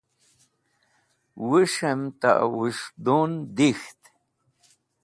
[1.47, 3.99] wush'em ta wushdun dikht